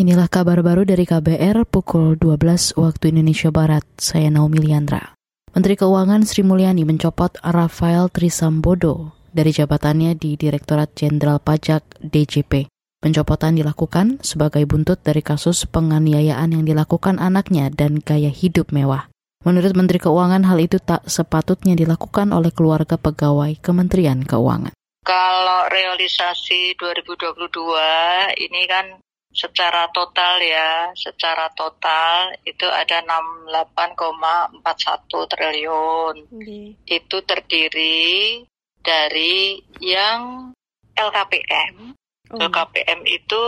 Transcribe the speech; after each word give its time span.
Inilah 0.00 0.32
kabar 0.32 0.64
baru 0.64 0.88
dari 0.88 1.04
KBR 1.04 1.68
pukul 1.68 2.16
12 2.16 2.72
waktu 2.80 3.12
Indonesia 3.12 3.52
Barat. 3.52 3.84
Saya 4.00 4.32
Naomi 4.32 4.56
Liandra. 4.56 5.12
Menteri 5.52 5.76
Keuangan 5.76 6.24
Sri 6.24 6.40
Mulyani 6.40 6.88
mencopot 6.88 7.36
Rafael 7.44 8.08
Trisambodo 8.08 9.12
dari 9.28 9.52
jabatannya 9.52 10.16
di 10.16 10.40
Direktorat 10.40 10.96
Jenderal 10.96 11.36
Pajak 11.36 12.00
DJP. 12.00 12.72
Pencopotan 12.96 13.60
dilakukan 13.60 14.24
sebagai 14.24 14.64
buntut 14.64 15.04
dari 15.04 15.20
kasus 15.20 15.68
penganiayaan 15.68 16.48
yang 16.48 16.64
dilakukan 16.64 17.20
anaknya 17.20 17.68
dan 17.68 18.00
gaya 18.00 18.32
hidup 18.32 18.72
mewah. 18.72 19.12
Menurut 19.44 19.76
Menteri 19.76 20.00
Keuangan, 20.00 20.48
hal 20.48 20.64
itu 20.64 20.80
tak 20.80 21.04
sepatutnya 21.12 21.76
dilakukan 21.76 22.32
oleh 22.32 22.56
keluarga 22.56 22.96
pegawai 22.96 23.52
Kementerian 23.60 24.24
Keuangan. 24.24 24.72
Kalau 25.04 25.68
realisasi 25.68 26.72
2022 26.80 27.52
ini 28.40 28.64
kan 28.64 28.96
secara 29.30 29.86
total 29.94 30.42
ya, 30.42 30.90
secara 30.98 31.46
total 31.54 32.34
itu 32.42 32.66
ada 32.66 33.02
68,41 33.46 35.30
triliun. 35.30 36.16
Okay. 36.34 36.74
Itu 36.86 37.22
terdiri 37.22 38.42
dari 38.82 39.62
yang 39.78 40.50
LKPM. 40.94 41.94
Oh. 42.30 42.38
LKPM 42.38 43.02
itu 43.06 43.44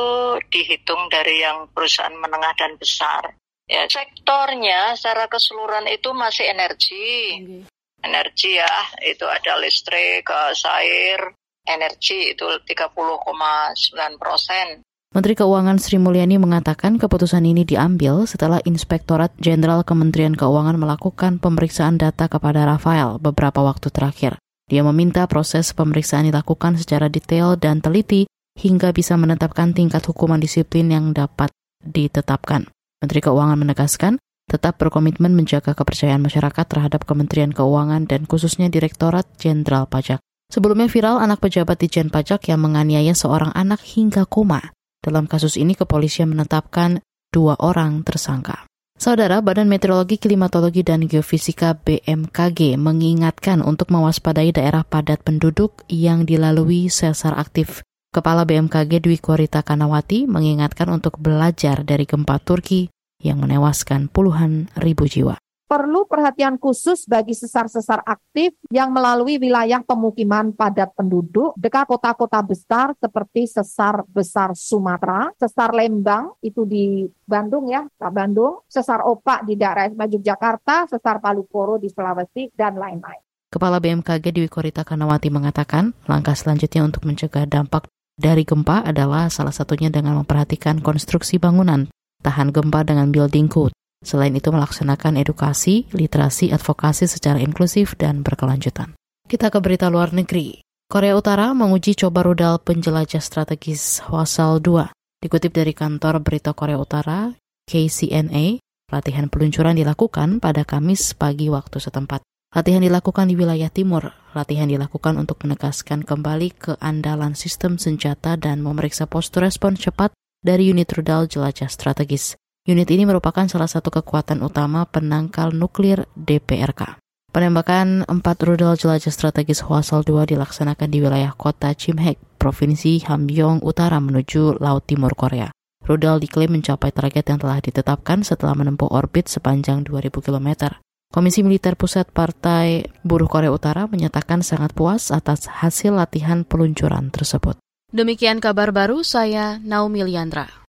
dihitung 0.51 1.07
dari 1.07 1.43
yang 1.43 1.71
perusahaan 1.71 2.15
menengah 2.15 2.55
dan 2.59 2.75
besar. 2.79 3.35
Ya, 3.71 3.87
sektornya 3.87 4.99
secara 4.99 5.31
keseluruhan 5.31 5.87
itu 5.87 6.11
masih 6.15 6.51
energi. 6.51 7.39
Okay. 7.39 7.63
Energi 8.03 8.59
ya, 8.59 8.75
itu 9.07 9.23
ada 9.31 9.55
listrik, 9.63 10.27
air, 10.27 11.31
energi 11.63 12.35
itu 12.35 12.47
30,9 12.67 14.19
persen. 14.19 14.83
Menteri 15.13 15.37
Keuangan 15.37 15.77
Sri 15.77 16.01
Mulyani 16.01 16.41
mengatakan 16.41 16.97
keputusan 16.97 17.45
ini 17.45 17.69
diambil 17.69 18.25
setelah 18.25 18.65
Inspektorat 18.65 19.29
Jenderal 19.37 19.85
Kementerian 19.85 20.33
Keuangan 20.33 20.81
melakukan 20.81 21.37
pemeriksaan 21.37 22.01
data 22.01 22.33
kepada 22.33 22.65
Rafael 22.65 23.21
beberapa 23.21 23.61
waktu 23.61 23.93
terakhir. 23.93 24.41
Dia 24.73 24.81
meminta 24.81 25.29
proses 25.29 25.77
pemeriksaan 25.77 26.33
dilakukan 26.33 26.81
secara 26.81 27.13
detail 27.13 27.61
dan 27.61 27.85
teliti 27.85 28.25
hingga 28.57 28.97
bisa 28.97 29.21
menetapkan 29.21 29.77
tingkat 29.77 30.01
hukuman 30.09 30.41
disiplin 30.41 30.89
yang 30.89 31.13
dapat 31.13 31.53
ditetapkan. 31.85 32.73
Menteri 33.05 33.21
Keuangan 33.21 33.61
menegaskan 33.61 34.17
tetap 34.49 34.81
berkomitmen 34.81 35.37
menjaga 35.37 35.77
kepercayaan 35.77 36.25
masyarakat 36.25 36.65
terhadap 36.65 37.05
Kementerian 37.05 37.53
Keuangan 37.53 38.09
dan 38.09 38.25
khususnya 38.25 38.73
Direktorat 38.73 39.29
Jenderal 39.37 39.85
Pajak. 39.93 40.25
Sebelumnya 40.49 40.89
viral 40.89 41.21
anak 41.21 41.45
pejabat 41.45 41.85
di 41.85 41.93
Jen 41.93 42.09
Pajak 42.09 42.49
yang 42.49 42.65
menganiaya 42.65 43.13
seorang 43.13 43.53
anak 43.53 43.85
hingga 43.85 44.25
koma. 44.25 44.73
Dalam 45.03 45.27
kasus 45.27 45.59
ini 45.59 45.75
kepolisian 45.75 46.31
menetapkan 46.31 47.03
dua 47.35 47.59
orang 47.59 48.07
tersangka. 48.07 48.71
Saudara 48.95 49.43
Badan 49.43 49.67
Meteorologi, 49.67 50.15
Klimatologi, 50.15 50.87
dan 50.87 51.11
Geofisika 51.11 51.75
BMKG 51.75 52.79
mengingatkan 52.79 53.59
untuk 53.59 53.91
mewaspadai 53.91 54.55
daerah 54.55 54.87
padat 54.87 55.27
penduduk 55.27 55.83
yang 55.91 56.23
dilalui 56.23 56.87
sesar 56.87 57.35
aktif. 57.35 57.83
Kepala 58.15 58.47
BMKG 58.47 59.03
Dwi 59.03 59.19
Korita 59.19 59.67
Kanawati 59.67 60.31
mengingatkan 60.31 60.87
untuk 60.87 61.19
belajar 61.19 61.83
dari 61.83 62.07
gempa 62.07 62.39
Turki 62.39 62.87
yang 63.19 63.43
menewaskan 63.43 64.07
puluhan 64.07 64.71
ribu 64.79 65.11
jiwa 65.11 65.42
perlu 65.73 66.05
perhatian 66.05 66.61
khusus 66.61 67.09
bagi 67.09 67.33
sesar-sesar 67.33 68.05
aktif 68.05 68.53
yang 68.69 68.93
melalui 68.93 69.41
wilayah 69.41 69.81
pemukiman 69.81 70.53
padat 70.53 70.93
penduduk 70.93 71.57
dekat 71.57 71.89
kota-kota 71.89 72.45
besar 72.45 72.93
seperti 73.01 73.49
sesar 73.49 74.05
besar 74.05 74.53
Sumatera, 74.53 75.33
sesar 75.41 75.73
Lembang 75.73 76.37
itu 76.45 76.69
di 76.69 77.09
Bandung 77.25 77.73
ya, 77.73 77.89
Pak 77.89 78.13
Bandung, 78.13 78.61
sesar 78.69 79.01
Opak 79.01 79.49
di 79.49 79.57
daerah 79.57 79.89
Yogyakarta, 79.89 80.93
sesar 80.93 81.25
Palu 81.25 81.49
Koro 81.49 81.81
di 81.81 81.89
Sulawesi 81.89 82.53
dan 82.53 82.77
lain-lain. 82.77 83.25
Kepala 83.49 83.81
BMKG 83.81 84.29
Dewi 84.29 84.53
Korita 84.53 84.85
Kanawati 84.85 85.33
mengatakan, 85.33 85.97
langkah 86.05 86.37
selanjutnya 86.37 86.85
untuk 86.85 87.09
mencegah 87.09 87.49
dampak 87.49 87.89
dari 88.21 88.45
gempa 88.45 88.85
adalah 88.85 89.33
salah 89.33 89.57
satunya 89.57 89.89
dengan 89.89 90.21
memperhatikan 90.21 90.85
konstruksi 90.85 91.41
bangunan, 91.41 91.89
tahan 92.21 92.53
gempa 92.53 92.85
dengan 92.85 93.09
building 93.09 93.49
code, 93.49 93.73
Selain 94.03 94.35
itu 94.35 94.51
melaksanakan 94.51 95.23
edukasi, 95.23 95.87
literasi, 95.95 96.51
advokasi 96.51 97.07
secara 97.07 97.39
inklusif 97.39 97.95
dan 97.95 98.27
berkelanjutan. 98.27 98.99
Kita 99.31 99.49
ke 99.49 99.59
berita 99.63 99.87
luar 99.89 100.11
negeri. 100.11 100.61
Korea 100.91 101.17
Utara 101.17 101.57
menguji 101.57 101.97
coba 101.97 102.21
rudal 102.21 102.61
penjelajah 102.61 103.23
strategis 103.23 104.05
Hwasal 104.05 104.61
2. 104.61 104.93
Dikutip 105.23 105.55
dari 105.55 105.73
kantor 105.73 106.21
berita 106.21 106.53
Korea 106.53 106.77
Utara, 106.77 107.33
KCNA, 107.65 108.61
latihan 108.93 109.31
peluncuran 109.33 109.79
dilakukan 109.79 110.43
pada 110.43 110.67
Kamis 110.69 111.17
pagi 111.17 111.49
waktu 111.49 111.81
setempat. 111.81 112.21
Latihan 112.53 112.85
dilakukan 112.85 113.33
di 113.33 113.39
wilayah 113.39 113.73
timur. 113.73 114.13
Latihan 114.37 114.69
dilakukan 114.69 115.17
untuk 115.17 115.41
menegaskan 115.41 116.05
kembali 116.05 116.53
keandalan 116.61 117.33
sistem 117.33 117.81
senjata 117.81 118.37
dan 118.37 118.61
memeriksa 118.61 119.09
postur 119.09 119.49
respon 119.49 119.73
cepat 119.81 120.13
dari 120.45 120.69
unit 120.69 120.93
rudal 120.93 121.25
jelajah 121.25 121.73
strategis. 121.73 122.37
Unit 122.63 122.87
ini 122.95 123.03
merupakan 123.03 123.43
salah 123.51 123.67
satu 123.67 123.91
kekuatan 123.91 124.39
utama 124.39 124.87
penangkal 124.87 125.51
nuklir 125.51 126.07
DPRK. 126.15 126.95
Penembakan 127.35 128.07
empat 128.07 128.39
rudal 128.47 128.79
jelajah 128.79 129.11
strategis 129.11 129.67
Hwasal 129.67 130.07
2 130.07 130.31
dilaksanakan 130.31 130.87
di 130.87 131.03
wilayah 131.03 131.35
kota 131.35 131.75
Chimhaek, 131.75 132.23
Provinsi 132.39 133.03
Hamgyong 133.03 133.67
Utara 133.67 133.99
menuju 133.99 134.63
Laut 134.63 134.87
Timur 134.87 135.11
Korea. 135.19 135.51
Rudal 135.83 136.23
diklaim 136.23 136.55
mencapai 136.55 136.95
target 136.95 137.35
yang 137.35 137.43
telah 137.43 137.59
ditetapkan 137.59 138.23
setelah 138.23 138.55
menempuh 138.55 138.95
orbit 138.95 139.27
sepanjang 139.27 139.83
2000 139.83 140.23
km. 140.23 140.79
Komisi 141.11 141.43
Militer 141.43 141.75
Pusat 141.75 142.15
Partai 142.15 142.87
Buruh 143.03 143.27
Korea 143.27 143.51
Utara 143.51 143.91
menyatakan 143.91 144.47
sangat 144.47 144.71
puas 144.71 145.11
atas 145.11 145.51
hasil 145.51 145.99
latihan 145.99 146.47
peluncuran 146.47 147.11
tersebut. 147.11 147.59
Demikian 147.91 148.39
kabar 148.39 148.71
baru 148.71 149.03
saya 149.03 149.59
Naomi 149.59 150.07
Liandra. 150.07 150.47